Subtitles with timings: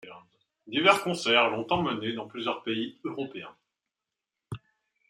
[0.65, 3.55] Divers concerts l'ont emmené dans plusieurs pays européens.